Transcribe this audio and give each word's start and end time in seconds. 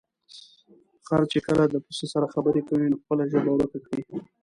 خر 1.07 1.21
چې 1.31 1.39
کله 1.47 1.63
د 1.69 1.75
پسه 1.85 2.05
سره 2.13 2.31
خبرې 2.33 2.61
کوي، 2.67 2.85
نو 2.91 2.97
خپله 3.03 3.23
ژبه 3.31 3.51
ورکه 3.53 3.79
کړي. 3.87 4.03